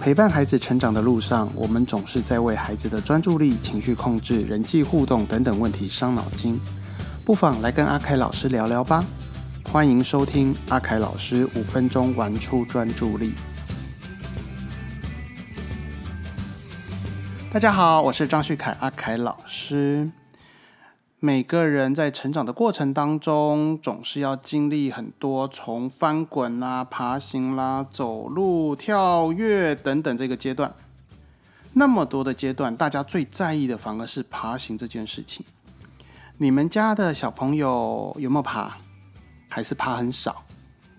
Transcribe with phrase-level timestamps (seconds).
[0.00, 6.60] 陪伴孩子成长的路上，我们总是在为孩子的专注力、情绪控制、人际互动等等问题伤脑筋。
[7.24, 9.02] 不妨来跟阿凯老师聊聊吧。
[9.72, 13.32] 欢迎收听阿凯老师五分钟玩出专注力。
[17.50, 20.10] 大家好，我是张旭凯，阿凯老师。
[21.24, 30.70] 每个人在成长的过程当中，总是要经历很多从翻滚啦、爬行啦、走路、跳跃等等这个阶段。
[31.72, 35.46] 那么多的阶段，大家最在意的反而是爬行这件事情。
[36.36, 38.76] 你们家的小朋友有没有爬？
[39.48, 40.44] 还是爬很少？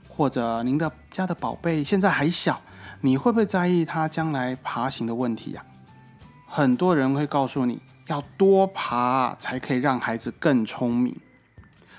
[0.10, 2.60] 或者您的家的宝贝现在还小，
[3.00, 5.64] 你会不会在意他将来爬行的问题呀？
[6.48, 7.80] 很多人会告诉你。
[8.08, 11.16] 要多爬才可以让孩子更聪明，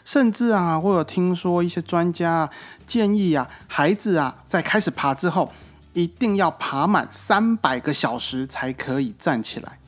[0.04, 2.48] 甚至啊，我有听说一些专家
[2.86, 5.52] 建议啊，孩子啊在开始爬之后，
[5.92, 9.78] 一定要爬满三百个小时才可以站起来。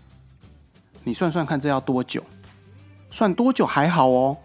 [1.04, 2.22] 你算算看，这要多久？
[3.10, 4.36] 算多久还好哦。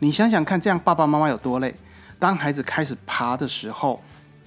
[0.00, 1.74] 你想想看，这样爸爸妈妈有多累？
[2.18, 4.02] 当孩子开始爬的时候，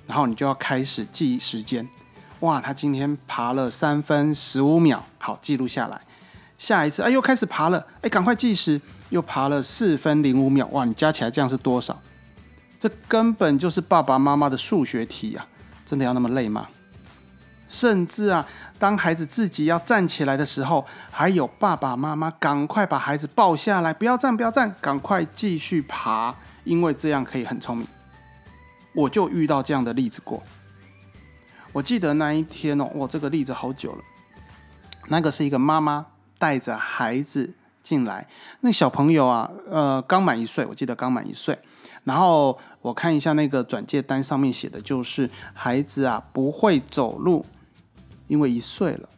[0.06, 1.88] 然后你就要开始记时间。
[2.42, 6.02] 哇，他今天爬了三分十五秒，好，记录下来。
[6.58, 12.00] 下一次，哎，又开始爬了，哎，赶快计时，又爬了四分零五秒，哇，你加起来这样是多少？
[12.80, 15.46] 这根本就是爸爸妈妈的数学题呀！
[15.86, 16.68] 真的要那么累吗？
[17.70, 18.48] 甚至啊，
[18.80, 27.88] 当孩子自己要站起来的时候，还有爸爸妈妈赶快把孩子抱下来，不要站，不要站，赶快继续爬，因为这样可以很聪明。
[28.94, 30.42] 我就遇到这样的例子过。
[31.72, 34.04] 我记得那一天哦，哇，这个例子好久了。
[35.08, 36.06] 那个是一个妈妈。
[36.40, 38.28] 带着孩子进来，
[38.62, 41.58] 那小朋友啊，呃，刚满一岁，我记得刚满一岁。
[42.04, 47.46] 然后我看一下那个转介单上面写的就是孩子啊不会走路，
[48.28, 49.10] 因为一岁了，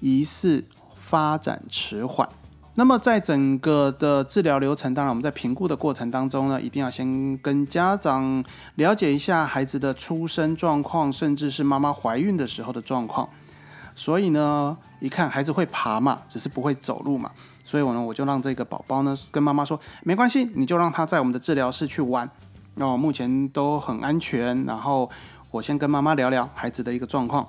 [0.00, 0.64] 疑似
[1.00, 2.28] 发展迟缓。
[2.74, 8.44] 那么在整个的治疗流程，当然我们在评估的过程当中呢，一定要先跟家长
[8.76, 13.28] 了解一下孩子的出生状况，甚至是妈妈怀孕的时候的状况。
[13.98, 17.32] 所以呢，一看孩子会爬嘛，只是不会走路嘛，
[17.64, 22.30] 所以我呢，我就让这个宝宝呢跟妈妈说，没关系，你就让他在我们的治疗室去玩，
[22.76, 24.64] 哦，目前都很安全。
[24.64, 25.10] 然后
[25.50, 27.44] 我先跟妈妈聊聊孩子的一个状况，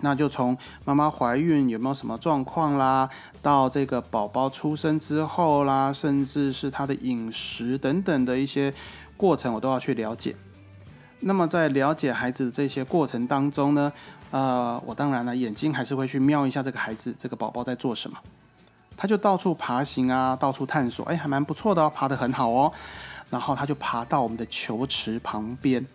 [0.00, 3.08] 那就从妈妈怀孕有没有什么状况啦，
[3.40, 8.74] 到这个宝宝出生之后啦，甚至是他的饮食等等的一些
[9.16, 10.34] 过程，我都要去了解。
[11.26, 13.90] 那么在了解孩子的这些过程当中呢？
[14.34, 18.18] 呃，我当然了，眼睛还是会去瞄一下这个孩子，这个宝宝在做什么。
[18.96, 22.72] 他就到处爬行啊，到处探索，哎，还蛮不错的哦，爬得很好哦。
[23.30, 25.86] 然后他就爬到我们的球池旁边，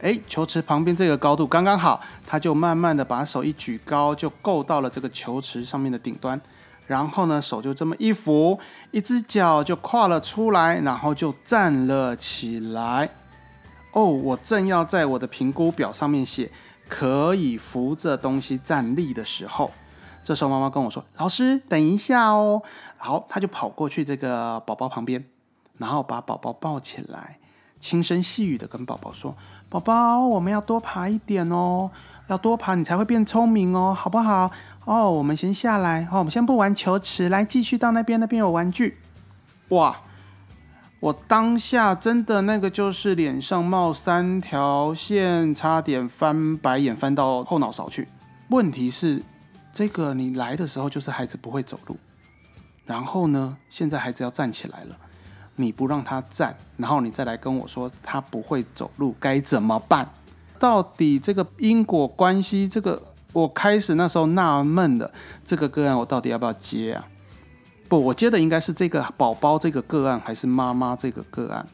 [0.00, 6.40] 哎，球池旁边这个高度刚刚好，他就慢慢的把手一举高，就够到了这个球池上面的顶端。
[6.88, 8.58] 然后呢，手就这么一扶，
[8.90, 13.08] 一只脚就跨了出来，然后就站了起来。
[13.92, 16.50] 哦，我正要在我的评估表上面写。
[16.88, 19.70] 可以扶着东西站立的时候，
[20.22, 22.62] 这时候妈妈跟我说：“老师，等一下哦。”
[22.98, 25.24] 好，他就跑过去这个宝宝旁边，
[25.78, 27.38] 然后把宝宝抱起来，
[27.80, 29.34] 轻声细语的跟宝宝说
[29.68, 31.90] ：“宝宝，我们要多爬一点哦，
[32.28, 34.50] 要多爬你才会变聪明哦，好不好？
[34.84, 38.98] 哦，我们先下来，哦，我们先不玩球池，来继续到那边，那边有玩具。”
[39.70, 39.96] 哇！
[41.02, 48.06] 我当下真的那个就是脸上冒三条线，差点翻白眼翻到后脑勺去。
[48.50, 49.20] 问题是，
[49.72, 51.96] 这个你来的时候就是孩子不会走路，
[52.86, 54.96] 然后呢，现在孩子要站起来了，
[55.56, 60.08] 你不让他站，然后你再来跟我说他不会走路，该怎么办？
[60.60, 63.02] 到底这个因果关系，这个
[63.32, 65.12] 我开始那时候纳闷的，
[65.44, 67.08] 这个个案我到底要不要接啊？
[67.92, 71.66] 不，我接的应该是这个宝宝这个个案，还是妈妈这个个案？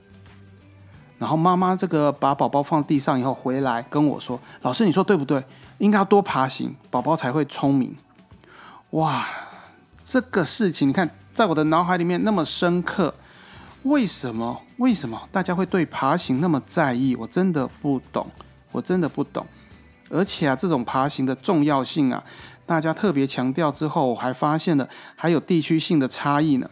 [1.16, 5.40] 然后妈妈这个把宝宝放地上以后回来跟我说：“老师，你说对不对？
[5.78, 7.94] 应该要多爬行，宝宝才会聪明。”
[8.90, 9.28] 哇，
[10.04, 13.14] 这个事情你看，在我的脑海里面那么深刻，
[13.84, 14.60] 为什么？
[14.78, 17.14] 为什么大家会对爬行那么在意？
[17.14, 18.26] 我真的不懂，
[18.72, 19.46] 我真的不懂。
[20.10, 22.24] 而且啊，这种爬行的重要性啊。
[22.68, 24.86] 大家特别强调之后，我还发现了
[25.16, 26.68] 还有地区性的差异呢。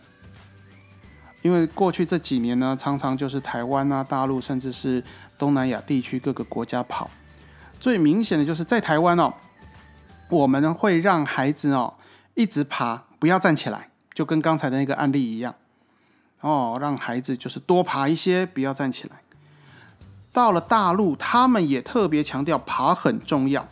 [1.41, 5.03] 因为过去这几年呢，常常就是台湾啊、大陆，甚至是
[5.39, 7.11] 东南亚地区各个国家跑。
[7.81, 9.33] 最明显的就是在台湾哦，
[10.29, 11.95] 我们会让孩子哦
[12.35, 15.55] 一直爬，不要站起来，就跟刚才的那个案例一样
[16.43, 19.17] 哦，让孩子就是多爬一些，不要站起来。
[20.31, 23.67] 到了大陆，他们也特别强调爬很重要。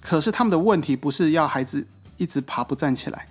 [0.00, 1.86] 可是他们的问题不是要孩子
[2.16, 3.26] 一直爬不站起来，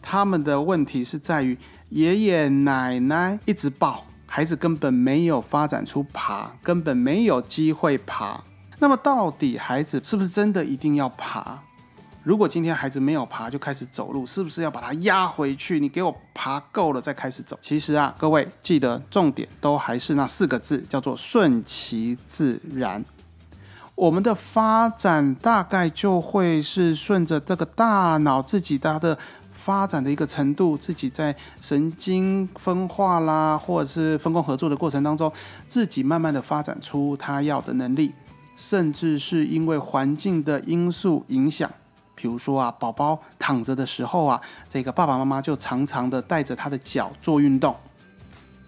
[0.00, 1.56] 他们的问题是在于
[1.90, 8.42] 爷爷奶奶一直抱，孩子根本没有发展出爬，根本没有机会爬。
[8.78, 11.58] 那么到底孩子是不是真的一定要爬？
[12.22, 15.80] 如果今天孩子没有爬就开始走路，是不是要把他压回去？
[15.80, 17.58] 你给我爬够了再开始走。
[17.62, 23.02] 其实啊，各位记得重点都还是那四个字，叫做顺其自然。
[24.00, 29.16] 我们的发展大概就会是顺着这个大脑自己它的
[29.52, 35.30] 发展的一个程度，自己在神经分化啦，或者是分工合作的过程当中，
[35.68, 38.14] 自己慢慢的发展出他要的能力，
[38.56, 41.70] 甚至是因为环境的因素影响。
[42.14, 47.76] 比如说啊，宝宝躺着的时候啊，这个爸爸妈妈就常常的带着他的脚做运动，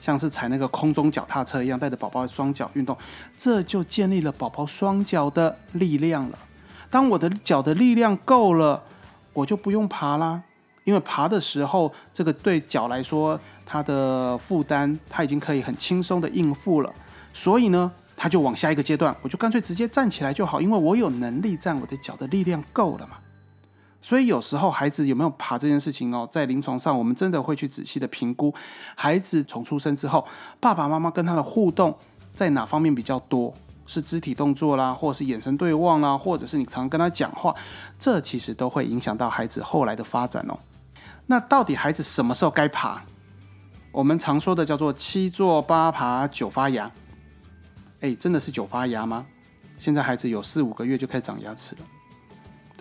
[0.02, 2.96] 像是踩那个空中脚踏车一样，带着宝宝双脚运动，
[3.38, 6.38] 这就建立了宝宝双脚的力量了。
[6.90, 8.82] 当我的脚的力量够了，
[9.32, 10.42] 我就不用爬啦，
[10.82, 16.92] 因为爬的时候，这个对脚来说，它的负担它已经可以很轻松的应付了，
[17.32, 23.18] 所以呢，它就往下一个阶段，我就干脆直接站起来就好，因为我有能力站，我的脚的力量够了嘛。
[24.02, 28.52] 所以有时候孩子有没有爬这件事情哦，在临床上我们真的会去仔细的评估
[28.96, 30.26] 孩子从出生之后，
[30.58, 31.96] 爸爸妈妈跟他的互动
[32.34, 33.54] 在哪方面比较多，
[33.86, 37.54] 是肢体动作啦，或是眼神对望啦，或者是你常跟他讲话，
[37.96, 40.58] 这其实都会影响到孩子后来的发展哦。
[41.26, 43.00] 那到底孩子什么时候该爬？
[43.92, 46.90] 我们常说的叫做七坐八爬九发芽。
[48.00, 49.24] 哎，真的是九发芽吗？
[49.78, 51.82] 现在孩子有四五个月就开始长牙齿了。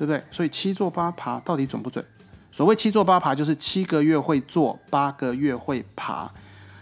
[0.02, 0.24] 对不对？
[0.32, 2.04] 所以七坐八爬到底准不准？
[2.52, 6.28] 所谓七坐八爬，就是七个月会坐，八个月会爬。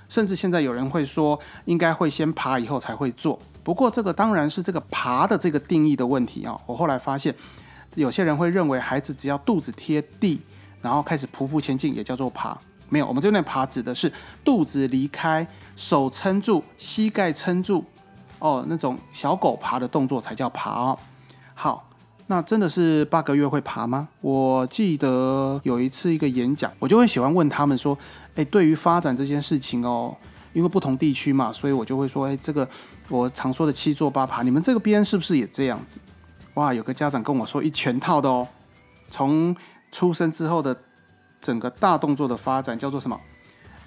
[0.08, 3.38] 甚至现在有人会说，应该会先爬以后才会坐。
[3.62, 6.58] 不过这个当然是这个爬的这个定义的问题啊。
[6.66, 7.36] 我后来发现，
[7.96, 10.40] 有些人会认为孩子只要肚子贴地，
[10.82, 12.58] 然后开始匍匐前进，也叫做爬。
[12.88, 14.10] 没有，我们这边爬指的是
[14.46, 15.46] 肚子离开，
[15.76, 17.84] 手撑住，膝盖撑住，
[18.40, 20.98] 哦，那种小狗爬的动作才叫爬哦。
[21.54, 21.89] 好。
[22.32, 24.08] 那真的是八个月会爬吗？
[24.22, 27.98] 我记得有一次一个演讲，我就会喜欢问他们说
[28.38, 30.16] ：“哎，对于发展这件事情哦，
[30.54, 32.70] 因为不同地区嘛，所以我就会说：哎，这个
[33.08, 36.00] 我常说的七坐八爬，你们这个边是不是也这样子？
[36.54, 38.48] 哇，有个家长跟我说一全套的哦，
[39.10, 39.56] 从
[39.92, 40.78] 出生之后的
[41.42, 43.20] 整个大动作的发展叫做什么？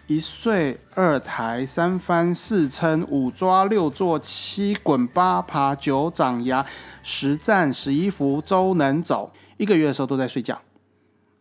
[0.06, 6.66] 一岁二抬三翻四撑五抓六坐七滚八爬九长牙。”
[7.04, 9.32] 十站十一扶，周能走。
[9.56, 10.60] 一个月的时候都在睡觉，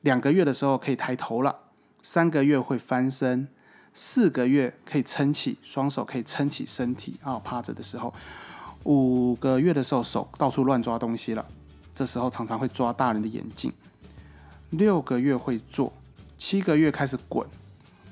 [0.01, 1.55] 两个月的时候可以抬头了，
[2.01, 3.47] 三个月会翻身，
[3.93, 8.11] 四个月可以撑起双手，可以撑起身体啊，趴着的时候，
[8.85, 11.45] 五个月的时候手到处乱抓东西了，
[11.93, 13.71] 这时候常常会抓大人的眼镜。
[14.71, 15.93] 六个月会坐，
[16.39, 17.47] 七个月开始滚，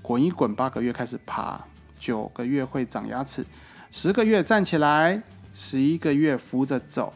[0.10, 1.64] 滚一滚，八个月开始爬，
[2.00, 3.46] 九个月会长牙齿，
[3.92, 5.22] 十个月站起来，
[5.54, 7.14] 十一个月扶着走。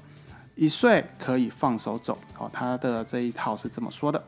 [0.54, 4.24] 一岁可以放手走，哦，他的这一套是这么说的。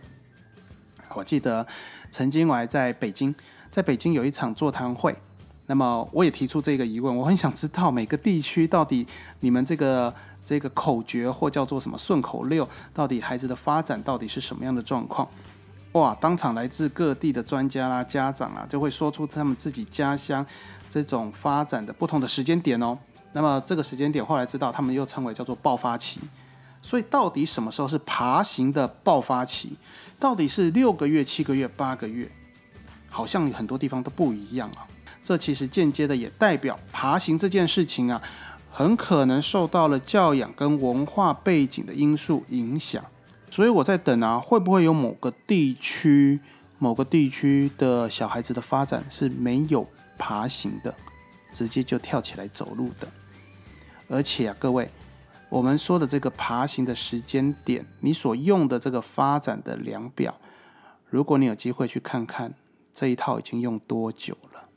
[1.13, 1.63] 我记得
[2.09, 3.35] 曾经我还在北京，
[3.69, 5.15] 在北京有一场座谈会，
[5.67, 9.05] 那么我也提出这个疑问，我很想知道每个地区到底
[9.41, 10.11] 你们这个
[10.43, 15.29] 这个口诀或叫做什么顺口溜，到底孩子的发展到底是什么样的状况？
[15.95, 20.45] 哇，当场来自各地的专家啦、家长啊，就会说出他们自己家乡
[20.89, 22.97] 这种发展的不同的时间点哦。
[23.31, 26.19] 那么这个时间点后来知道，他们又称为叫做爆发期。
[26.81, 29.77] 所以到底什么时候是爬行的爆发期？
[30.19, 32.29] 到底是六个月、七个月、八个月？
[33.09, 34.85] 好像很多地方都不一样啊。
[35.23, 38.21] 这其实间接的也代表爬行这件事情啊，
[38.69, 43.01] 很可能受到了教养跟文化背景的因素影响。
[43.55, 46.37] 所以我在等啊，会不会有某个地区、
[46.77, 50.93] 某个地区的小孩子的发展是没有爬行的，
[51.53, 53.07] 直接就跳起来走路的？
[54.09, 54.89] 而且啊，各位，
[55.47, 60.35] 我们说的这个爬行的时间点，你所用的这个发展的量表，
[61.09, 62.53] 如果你有机会去看看
[62.93, 64.67] 这一套已经用多久了，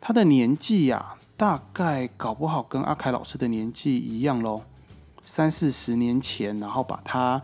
[0.00, 4.62] 他的年纪呀，大概搞不好跟阿凯老师的年纪一样喽，
[5.26, 7.42] 三四十年前，然后把它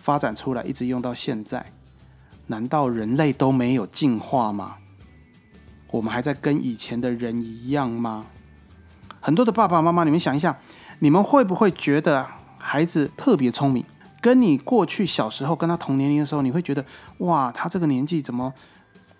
[0.00, 1.64] 发展出来，一直用到现在，
[2.46, 4.76] 难道人类都没有进化吗？
[5.92, 8.26] 我们还在跟以前的人一样吗？
[9.20, 10.58] 很多的爸爸妈妈，你们想一下，
[11.00, 12.26] 你们会不会觉得
[12.58, 13.84] 孩子特别聪明？
[14.20, 16.84] 跟你过去小时候跟他同年龄的时候，你会觉得
[17.18, 18.52] 哇，他这个年纪怎么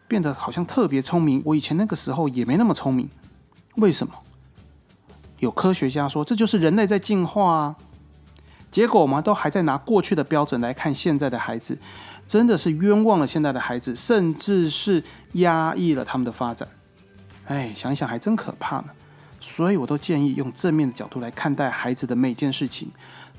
[0.09, 1.43] 变得好像特别聪明？
[1.45, 3.09] 我以前那个时候也没那么聪明，
[3.77, 4.13] 为什么？
[5.39, 7.77] 有科学家说，这就是人类在进化啊。
[8.71, 11.77] 结果我们都还在拿过去的标准来看现在的孩子，
[12.29, 16.69] 真的是冤枉了现在的孩子，甚至是压抑了他们的发展。
[17.47, 18.87] 哎，想想还真可怕呢。
[19.41, 22.91] 所以我都建议用正面的角度来看待孩子的每件事情，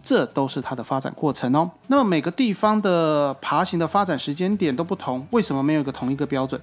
[0.03, 1.69] 这都是他的发展过程哦。
[1.87, 6.59] 那么每个地方的爬行的发展时间点都不同，为什么没有一个同一个标准？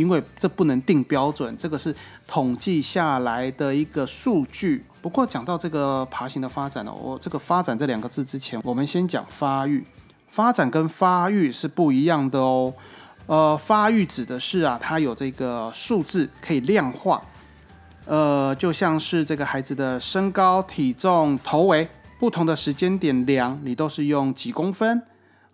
[0.00, 1.94] 因为这不能定标准，这个是
[2.26, 4.82] 统计下来的一个数据。
[5.02, 9.84] 不过讲到这个爬行的发展呢，我这个“发展”这两个字之前，我们先讲发育。
[10.30, 12.72] 发展跟发育是不一样的哦。
[13.26, 17.22] 呃，发育指的是啊，它有这个数字可以量化。
[18.06, 21.88] 呃，就像是这个孩子的身高、体重、头围，
[22.18, 25.02] 不同的时间点量，你都是用几公分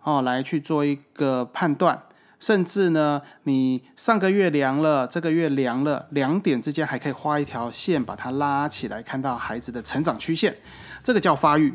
[0.03, 2.01] 哦来去做一个判断。
[2.39, 10.55] 甚至呢，你上个月量了，这个月量了，两点之间还可以画一条线，把它拉起来，看到孩子的成长曲线，
[11.03, 11.73] 这个叫发育。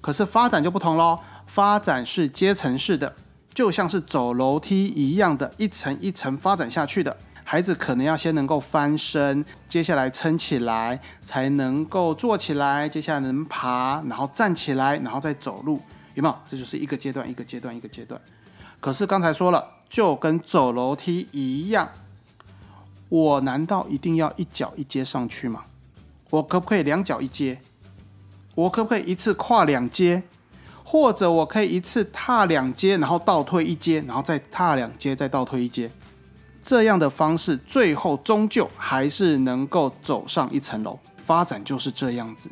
[0.00, 3.12] 可是发展就不同喽，发展是阶层式的，
[3.52, 7.16] 就像是走楼梯一样的，一层一层发展下去的。
[7.42, 15.80] 孩子可能要先能够翻身，接下来撑起来，才能够坐起来，接下来能爬，然后站起来，然后再走路，
[16.14, 16.36] 有没有？
[16.46, 18.20] 这就是一个阶段，一个阶段，一个阶段。
[18.80, 21.88] 可是刚才说了，就跟走楼梯一样，
[23.08, 25.64] 我难道一定要一脚一阶上去吗？
[26.30, 27.58] 我可不可以两脚一阶？
[28.54, 30.22] 我可不可以一次跨两阶？
[30.82, 35.90] 或者我可以一次踏两阶，然后倒退一阶，然后再踏两阶，再倒退一阶？
[36.62, 40.98] 这样的方式，最后终究还是能够走上一层楼。
[41.16, 42.48] 发展就是这样子。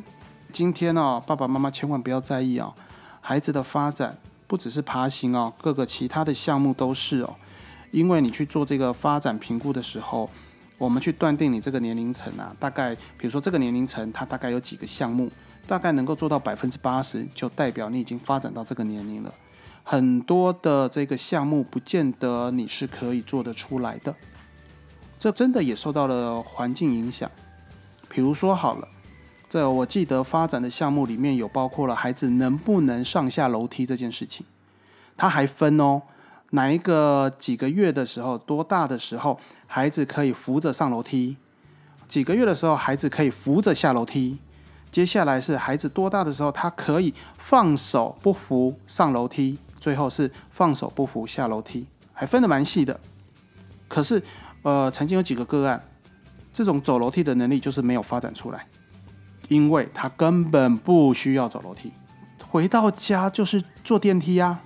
[0.51, 2.73] 今天呢，爸爸妈妈千万不要在意啊，
[3.21, 4.17] 孩子的发展
[4.55, 7.35] 不只是爬行哦，各个其他的项目都是哦。
[7.91, 10.29] 因为你去做这个发展评估的时候，
[10.77, 15.29] 我们去断定你这个年龄层啊，大概比如说这个年龄层它大概有几个项目，
[15.67, 19.33] 大概能够做到百分之八十，就代表你已经发展到这个年龄了。
[19.83, 24.15] 很多的这个项目不见得你是可以做得出来的，
[25.19, 27.29] 这真的也受到了环境影响。
[28.07, 28.87] 比如说好了，
[29.47, 34.45] 这我记得发展的项目里面有包括了孩子能不能上下楼梯这件事情，
[35.15, 36.01] 它还分哦，
[36.51, 41.37] 哪一个几个月的时候，多大的时候孩子可以扶着上楼梯，
[42.07, 44.37] 几个月的时候孩子可以扶着下楼梯，
[44.91, 49.57] 接下来是孩子多大的时候他可以放手不扶上楼梯。
[49.77, 52.99] 最后是放手不扶下楼梯，还分得蛮细的。
[53.87, 54.19] 可是，
[54.63, 55.79] 呃，曾经有几个个案，
[56.51, 58.65] 这种走楼梯的能力就是没有发展出来，
[59.47, 61.91] 因为他根本不需要走楼梯，
[62.47, 64.61] 回到家就是坐电梯啊，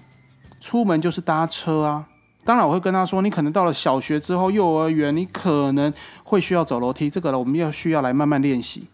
[0.60, 2.08] 出门就是搭车啊。
[2.46, 5.94] 当然，我会跟他说，你可能到了小学之后，幼儿园你可能
[6.24, 8.88] 会需要走楼梯，这个呢，我们要需要来慢慢练习。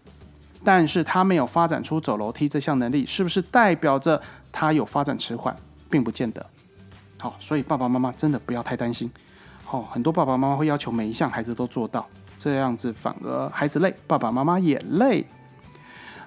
[0.63, 5.56] 但是他没有发展出走楼梯这项能力，是不是代表着他有发展迟缓？
[5.89, 6.46] 并不见得
[7.22, 9.10] 好，所以爸爸妈妈真的不要太担心。
[9.63, 12.06] 好，很多爸爸妈妈会要求每一项孩子都做到，
[12.38, 15.25] 这样子反而孩子累，爸爸妈妈也累。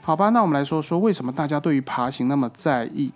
[0.08, 3.12] 好吧，那我们来说说为什么大家对于爬行那么在意？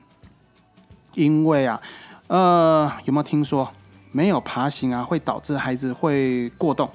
[1.14, 1.80] 因为啊，
[2.26, 3.66] 呃，有没有听说
[4.11, 6.90] 没有爬行啊，会导致孩子会过动，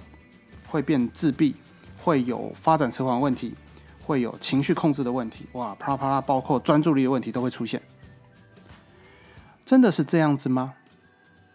[0.68, 1.56] 会变自闭，
[2.04, 3.56] 会有发展迟缓问题，
[4.06, 7.82] 会有情绪控制的问题，哇，啪啦啪啦，包括专注力的问题都会出现。
[9.66, 10.76] 真的是这样子吗？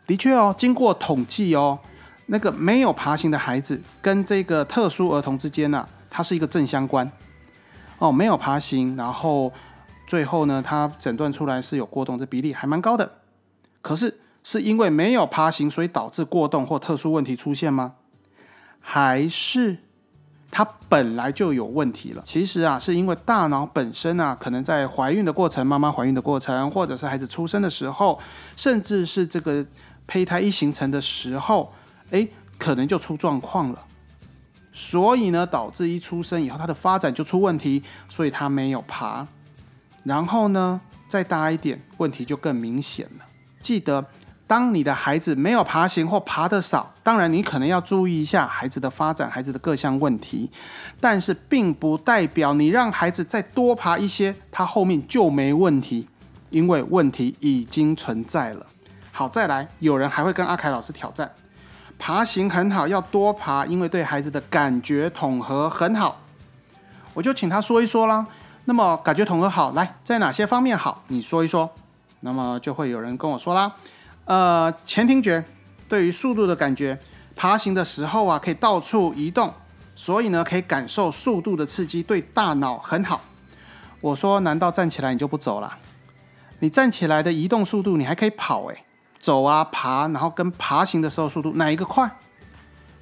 [0.04, 1.78] 的确哦，经过统计哦，
[2.26, 7.08] 那个没有爬行的孩子跟这个特殊儿童之间呢，它是一个正相关。
[8.02, 9.52] 哦，没有爬行，然后
[10.09, 13.09] 最后呢，他诊断出来是有过动，这比例还蛮高的。
[13.80, 17.94] 可是是因为没有爬行，所以导致过动或特殊问题出现吗？
[18.80, 19.78] 还是？
[20.50, 22.21] 它本来就有问题了。
[22.25, 28.18] 其实啊，是因为大脑本身啊，可能在怀孕的过程、妈妈怀孕的过程，或者是孩子出生的时候，
[28.56, 29.64] 甚至是这个
[30.09, 31.73] 胚胎一形成的时候，
[32.11, 32.26] 哎，
[32.59, 33.78] 可能就出状况了。
[34.73, 39.26] 所以呢，导致一出生以后，他的发展就出问题，所以他没有爬。
[40.05, 43.25] 然后呢，再大一点，问题就更明显了。
[43.61, 44.05] 记得。
[44.45, 50.50] 当你的孩子没有爬行或爬得少，当然你可能要注意一下孩子的发展、孩子的各项问题，
[51.00, 56.07] 但是并不代表你让孩子再多爬一些，他后面就没问题，
[56.50, 58.67] 因为问题已经存在了。
[59.11, 61.31] 好，再来，有人还会跟阿凯老师挑战，
[62.04, 66.21] 爬行很好，要多爬，因为对孩子的感觉统合很好。
[67.14, 68.26] 我就请他说一说啦。
[68.64, 71.04] 那么感觉统合好，来在哪些方面好？
[71.06, 71.71] 你说一说。
[72.18, 73.71] 那么就会有人跟我说啦。
[74.25, 75.44] 呃，前庭觉
[75.88, 76.99] 对于速度的感觉，
[77.37, 79.54] 爬行的时候啊，可以到处移动，
[79.94, 83.21] 所以呢，可以感受速度的刺激，对大脑很好。
[84.00, 85.78] 我说，难道站起来你就不走了？
[86.59, 88.85] 你站起来的移动速度，你还可以跑诶，
[89.23, 92.11] 走啊爬，然后跟爬行的时候速度哪一个快？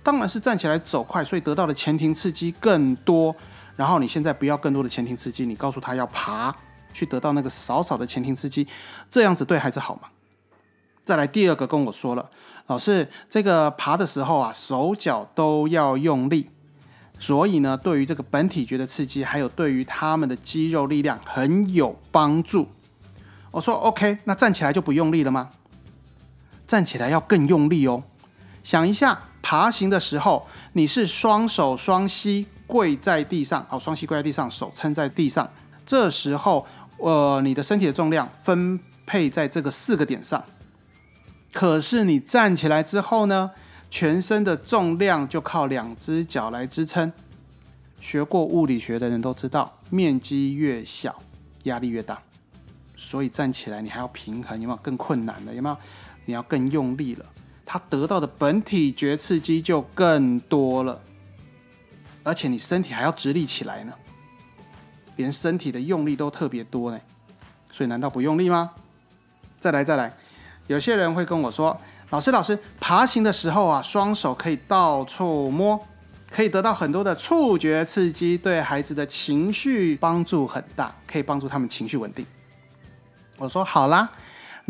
[0.03, 3.35] 当然是站起来走快，所以得到的前庭刺激更多。
[3.77, 6.55] 然后你现在不要更多的前庭刺激，你告诉他要爬，
[6.93, 8.69] 去得到那个少少的前庭刺激，
[9.11, 10.03] 这样子对孩子好吗？
[11.03, 12.31] 再来第二个跟我说了，
[12.67, 16.50] 老师，这个爬的时候啊，手脚都要用力，
[17.19, 22.69] 所以呢，对于这个本体觉的刺激，还有对于他们的肌肉力量很有帮助。
[23.50, 25.50] 我说 OK，那站起来就不用力了吗？
[26.71, 28.00] 站起来要更用力哦。
[28.62, 35.50] 想一下，爬行的时候，你是双手双膝跪在地上，好，双膝跪在地上，手撑在地上，
[35.85, 36.65] 这时候，
[36.99, 40.45] 呃，你的身体的重量分配在这个四个点上。
[41.53, 43.50] 可是你站起来之后呢，
[43.91, 47.12] 全身的重量就靠两只脚来支撑。
[48.00, 51.21] 学过物理学的人都知道，面积越小，
[51.65, 52.17] 压力越大。
[52.97, 55.53] 所以站起来你还要平衡，有没有更困难的？
[55.53, 55.77] 有没有？
[56.25, 57.27] 你要更用力了，
[57.65, 61.00] 它得到的本体觉刺激就更多了，
[62.23, 63.93] 而且你身体还要直立起来呢，
[65.17, 67.00] 连身体的用力都特别多呢。
[67.73, 68.73] 所以难道不用力吗？
[69.61, 70.12] 再来，再来。
[70.67, 71.77] 有些人会跟我说
[72.11, 75.81] ：“老师，老师，爬行的时候啊，双手可以到处摸，
[76.31, 82.27] 可以得到很多的触觉刺激，对孩子的情绪帮助很大，可以帮助他们情绪稳定。”
[83.39, 84.11] 我说：“好啦，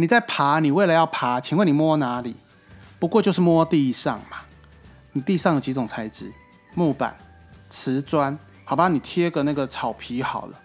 [0.00, 2.34] 你在爬，你为了要爬，请问你摸哪里？
[2.98, 4.38] 不过就是摸地上嘛。
[5.12, 6.32] 你地上有几种材质？
[6.74, 7.16] 木板、
[7.68, 10.58] 瓷砖，好吧，你贴个那个草皮好了。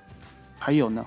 [0.60, 1.06] 还有呢？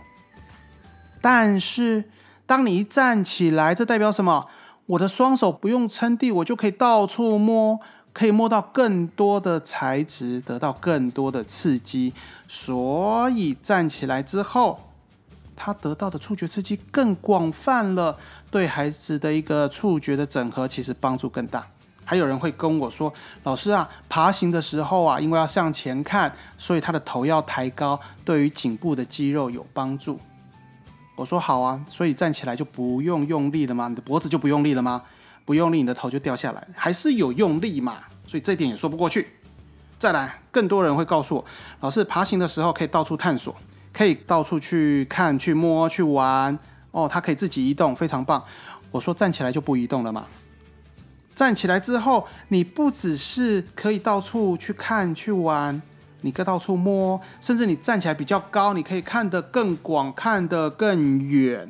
[1.21, 2.05] 但是。”
[2.49, 4.47] 当你一站起来，这代表什么？
[4.87, 7.79] 我的双手不用撑地，我就可以到处摸，
[8.15, 12.15] 可以摸到更多的材质，得到更多的刺激。
[12.49, 14.81] 所以站起来之后，
[15.59, 18.17] 他得到的触觉刺激更广泛了，
[18.51, 21.67] 对孩子的一个触觉的整合其实帮助更大。
[22.05, 23.13] 还有人会跟我说
[23.45, 30.19] ：“老师啊，爬行的时候啊，因为要向前看，所以他的头要抬高，对于颈部的肌肉有帮助。”
[31.17, 33.89] 我说好啊，所以站起来就不用用力了吗？
[33.89, 35.03] 你的脖子就不用力了吗？
[35.45, 37.99] 不用力，你的头就掉下来，还是有用力嘛？
[38.27, 39.29] 所以这点也说不过去。
[39.99, 41.45] 再来，更多人会告诉我，
[41.81, 43.55] 老师爬行的时候可以到处探索，
[43.99, 46.57] 可以到处去看、去摸、去玩。
[46.93, 48.41] 哦，它可以自己移动，非常棒。
[48.93, 50.25] 我说站起来就不移动了嘛？
[51.35, 55.83] 站起来之后，你不只是可以到处去看、去玩。
[56.21, 61.69] 你可到处摸，甚至你站起来比较高，你可以看得更广，看得更远。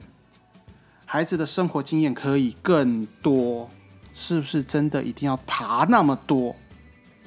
[1.07, 3.71] 孩子的生活经验可以更多，
[4.13, 6.55] 是不是真的一定要爬那么多？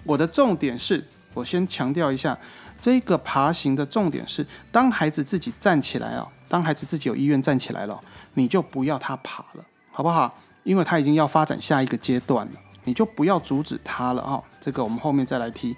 [0.03, 2.37] 我的重点是，我先强调一下，
[2.81, 7.97] 这个爬行的重点是，当孩子自己站起来哦，当孩子自己有意愿站起来了，
[8.33, 10.35] 你就不要他爬了，好不好？
[10.63, 14.41] 因为他已经要发展下一个阶段了，你就不要阻止他了啊。
[14.59, 15.75] 这个我们后面再来提。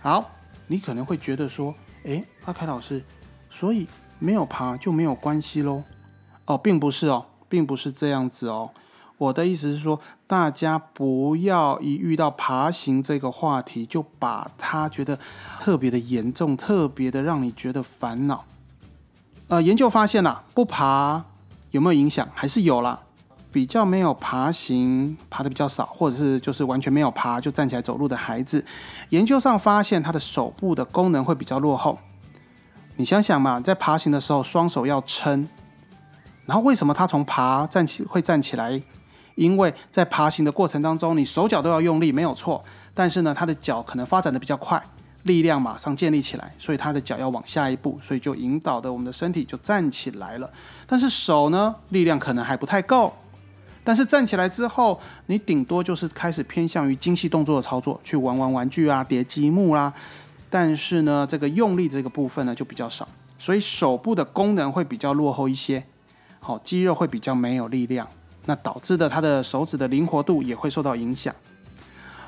[0.00, 0.30] 好。
[0.70, 3.02] 你可能会觉得说，诶，阿凯老师，
[3.48, 5.82] 所以没有爬就没有关系喽？
[6.44, 8.70] 哦，并不是哦，并不是这样子哦。
[9.16, 15.18] 我的意思是说，大家不要一遇到爬行这个话题，就把它觉得
[15.58, 18.44] 特别的严重，特别的让你觉得烦恼。
[19.48, 21.24] 呃，研究发现啦，不爬
[21.70, 22.28] 有没有影响？
[22.34, 23.00] 还是有啦。
[23.50, 28.62] 比较没有爬行，爬的比较少，或者是就是完全没有爬就站起来走路的孩子，
[29.08, 31.98] 研究上发现他的手部的功能会比较落后。
[32.96, 35.48] 你想想嘛，在爬行的时候双手要撑，
[36.44, 38.82] 然后为什么他从爬站起会站起来？
[39.38, 42.62] 因为在爬行的过程当中，你手脚都要用力，没有错。
[42.92, 44.82] 但是呢，他的脚可能发展的比较快，
[45.22, 50.50] 力量马上建立起来，所以他的脚要往下一步，所以就引导的我们的身体就站起来了。
[50.88, 53.14] 但是手呢，力量可能还不太够。
[53.84, 59.94] 但是站起来之后，你顶多就是开始偏向于精细动作的操作，去玩玩玩具啊，叠积木啦。
[60.50, 63.06] 但是呢，这个用力这个部分呢就比较少，
[63.38, 65.84] 所以手部的功能会比较落后一些。
[66.40, 68.08] 好，肌肉会比较没有力量，
[68.48, 71.34] 那导致的他的手指的灵活度也会受到影响。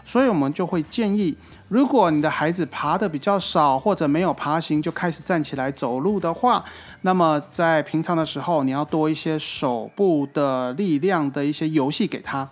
[0.05, 1.35] 所以我们就会建议，
[1.69, 6.63] 如果你的孩子爬的比较少，或者没有爬行就开始站起来走路的话，
[7.03, 12.49] 那么在平常的时候，你要多一些手部的力量的一些游戏给他，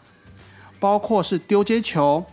[0.81, 2.25] 包括是丢接球，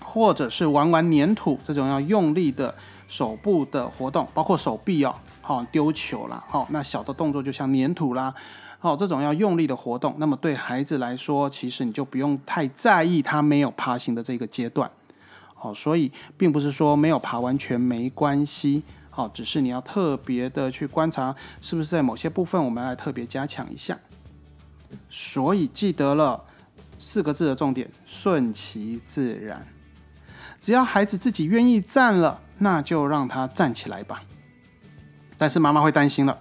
[0.00, 2.74] 或者是玩玩粘土这种要用力的
[3.08, 8.34] 手部的活动，包括手臂哦，好丢球啦，好那小的动作就像粘土啦。
[8.82, 14.90] 好，这种要用力的活动，那么对孩子来说，其实你就不用太在意他没有爬行的这个阶段。
[15.54, 18.82] 好，所以并不是说没有爬完全没关系。
[19.08, 23.96] 好，只是你要特别的去观察，是不是在某些部分我们来特别加强一下。
[25.08, 26.42] 所以记得了
[26.98, 29.64] 四个字的重点：顺其自然。
[30.60, 34.24] 只要孩子自己愿意站了，那就让他站起来吧。
[35.38, 36.36] 但是妈妈会担心了，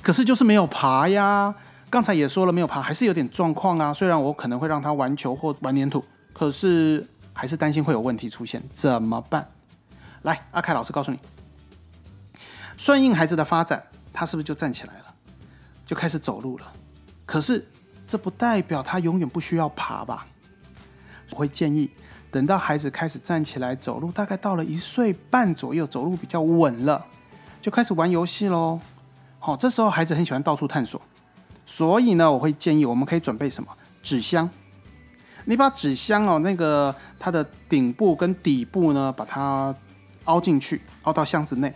[0.00, 1.52] 可是就是没有爬呀。
[1.92, 3.92] 刚才也说了，没有爬还是有点状况啊。
[3.92, 6.02] 虽然我可能会让他玩球或玩粘土，
[6.32, 9.46] 可是还是担心会有问题出现，怎么办？
[10.22, 11.18] 来，阿凯老师告诉你，
[12.78, 15.14] 顺应孩子的发展，他是不是就站起来了，
[15.84, 16.72] 就开始走路了？
[17.26, 17.68] 可是
[18.06, 20.26] 这不代表他永远不需要爬吧？
[21.32, 21.90] 我会建议。
[22.30, 27.04] 等到孩子开始站起来走路，大概到了一岁半左右，走路比较稳了，
[27.60, 28.80] 就开始玩游戏喽。
[29.38, 30.98] 好，这时候孩子很喜欢到处探索，
[31.64, 33.70] 所以呢，我会建议我们可以准备什么
[34.02, 34.48] 纸箱。
[35.44, 39.74] 你把纸箱哦，那个它的顶部跟底部呢，把它
[40.24, 41.74] 凹进去，凹到箱子内，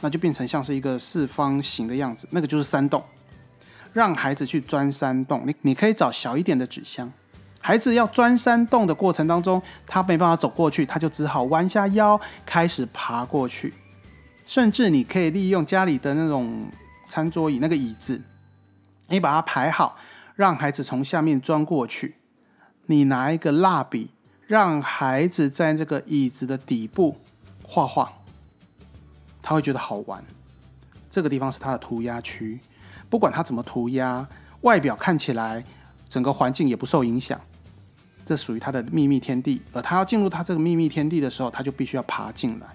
[0.00, 3.02] 那就变成像是一个四方形的样子，那个就是山洞，
[3.92, 5.44] 让孩子去钻山洞。
[5.46, 7.10] 你你可以找小一点的纸箱。
[7.58, 13.72] 孩子要钻山洞的过程当中，他没办法走过去，他就只好弯下腰开始爬过去。
[14.46, 16.68] 甚至你可以利用家里的那种
[17.08, 18.20] 餐桌椅那个椅子，
[19.08, 19.96] 你把它排好，
[20.34, 22.16] 让孩子从下面钻过去。
[22.86, 24.10] 你拿一个蜡笔，
[24.46, 27.16] 让孩子在这个椅子的底部
[27.62, 28.12] 画画，
[29.42, 30.24] 他会觉得好玩。
[31.10, 32.60] 这个地方是他的涂鸦区，
[33.08, 34.26] 不管他怎么涂鸦，
[34.60, 35.64] 外表看起来
[36.08, 37.40] 整个环境也不受影响。
[38.24, 42.66] 这属于他的秘密天地，而他要进入他这个秘密天地的时候，他就必须要爬进来。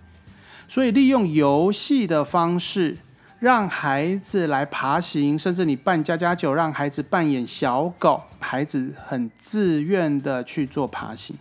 [0.67, 2.97] 所以利用游戏的方式，
[3.41, 11.35] 让孩子来爬行，甚至你扮家家酒，让孩子扮演小狗，孩子很自愿的去做爬行。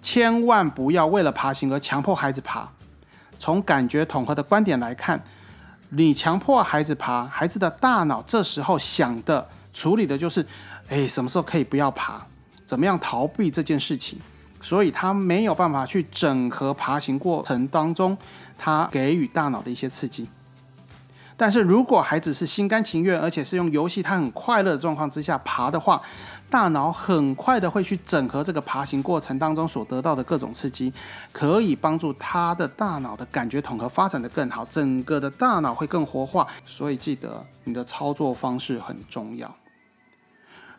[0.00, 2.66] 千万不要为了爬行而强迫孩子爬。
[3.38, 5.22] 从感觉统合的观点来看，
[5.90, 10.46] 你强迫孩子爬，孩子的大脑这时候想的、处理的就是：
[10.88, 12.26] 哎，什么时候可以不要爬？
[12.64, 14.18] 怎么样逃避这件事情？
[14.62, 18.16] 所以他没有办法去整合爬行过程当中，
[18.56, 20.26] 他给予大脑的一些刺激。
[21.40, 25.98] 但是如果孩子是心甘情愿，而且是用游戏他很快乐的状况之下爬的话，
[26.50, 30.92] 大脑很快的会去整合这个爬行过程当中所得到的各种刺激，
[31.32, 36.46] 可以帮助他的大脑的感觉统合发展的更好，整个的大脑会更活化。
[36.66, 39.50] 所以记得你的操作方式很重要。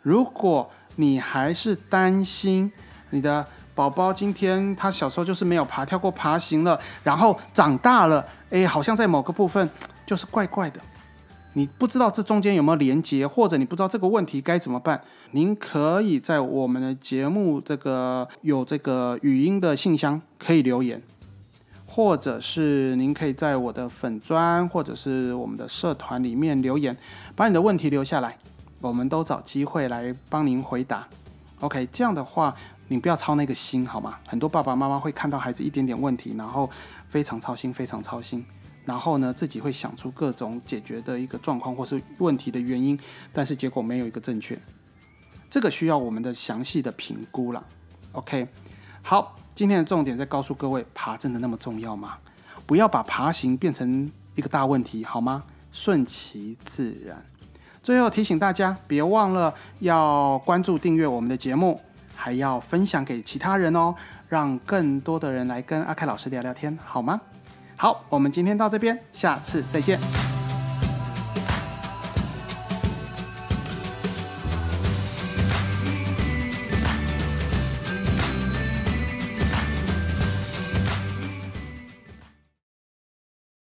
[0.04, 2.72] 如果你还是担心
[3.10, 3.44] 你的
[3.74, 9.68] 宝宝今天他小时候就是没有爬跳过爬行了，然后长大了，哎，好像在某个部分
[10.12, 10.82] 就是怪怪的。
[11.54, 15.02] 你不知道这中间有没有连接，或者你不知道这个问题该怎么办？
[15.32, 21.02] 您可以在我们的节目这个有这个语音的信箱可以留言，
[21.88, 26.98] 或者是您可以在我的粉砖或者是我们的社团里面留言，
[27.34, 28.38] 把你的问题留下来。
[28.82, 31.08] 我们都找机会来帮您回答
[31.62, 31.88] ，OK？
[31.94, 32.54] 这样的话，
[32.90, 34.18] 你不要操那个心，好吗？
[34.28, 36.70] 很多爸爸妈妈会看到孩子一点点问题，然后
[37.08, 38.44] 非常操心，非常操心，
[38.86, 43.00] 然后呢，自己会想出各种解决的一个状况或是问题的原因，
[43.32, 44.58] 但是结果没有一个正确。
[45.50, 47.64] 这个需要我们的详细的评估了
[48.14, 48.48] ，OK？
[49.02, 52.18] 好，今天的重点再告诉各位，爬真的那么重要吗？
[52.66, 55.44] 不要把爬行变成一个大问题，好吗？
[55.72, 57.22] 顺其自然。
[57.84, 61.82] 最后提醒大家，别忘了要关注、订阅我们的节目，
[62.16, 63.94] 还要分享给其他人哦，
[64.30, 67.20] 让更多的人来跟阿凯老师聊聊天，好吗？
[67.82, 70.00] 好，我们今天到这边，下次再见。